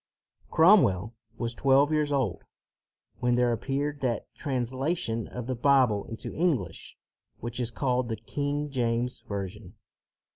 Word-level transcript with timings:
Cromwell 0.49 1.13
was 1.37 1.53
twelve 1.53 1.91
years 1.91 2.11
old 2.11 2.41
when 3.19 3.35
there 3.35 3.51
appeared 3.53 3.99
that 4.01 4.33
translation 4.33 5.27
of 5.27 5.45
the 5.45 5.53
Bible 5.53 6.05
into 6.05 6.33
English 6.33 6.97
which 7.39 7.59
is 7.59 7.69
called 7.69 8.09
the 8.09 8.15
King 8.17 8.71
James 8.71 9.21
Version. 9.29 9.75